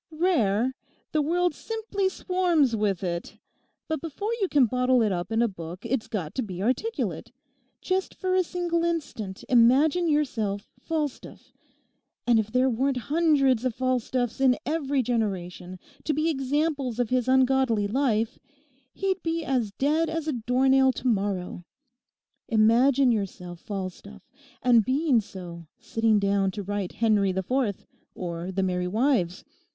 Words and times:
'Rare! 0.09 0.73
the 1.11 1.21
world 1.21 1.53
simply 1.53 2.09
swarms 2.09 2.75
with 2.75 3.03
it. 3.03 3.37
But 3.87 4.01
before 4.01 4.31
you 4.41 4.47
can 4.49 4.65
bottle 4.65 5.03
it 5.03 5.11
up 5.11 5.31
in 5.31 5.43
a 5.43 5.47
book 5.47 5.85
it's 5.85 6.07
got 6.07 6.33
to 6.33 6.41
be 6.41 6.59
articulate. 6.59 7.31
Just 7.81 8.15
for 8.15 8.33
a 8.33 8.41
single 8.43 8.83
instant 8.83 9.43
imagine 9.47 10.07
yourself 10.09 10.71
Falstaff, 10.79 11.53
and 12.25 12.39
if 12.39 12.51
there 12.51 12.67
weren't 12.67 12.97
hundreds 13.13 13.63
of 13.63 13.75
Falstaffs 13.75 14.41
in 14.41 14.57
every 14.65 15.03
generation, 15.03 15.77
to 16.03 16.15
be 16.15 16.31
examples 16.31 16.97
of 16.99 17.09
his 17.11 17.27
ungodly 17.27 17.87
life, 17.87 18.39
he'd 18.95 19.21
be 19.21 19.45
as 19.45 19.71
dead 19.73 20.09
as 20.09 20.27
a 20.27 20.33
doornail 20.33 20.91
to 20.93 21.05
morrow—imagine 21.07 23.11
yourself 23.11 23.59
Falstaff, 23.59 24.27
and 24.63 24.83
being 24.83 25.21
so, 25.21 25.67
sitting 25.77 26.17
down 26.17 26.49
to 26.49 26.63
write 26.63 26.93
"Henry 26.93 27.29
IV," 27.29 27.85
or 28.15 28.51
"The 28.51 28.63
Merry 28.63 28.87
Wives." 28.87 29.45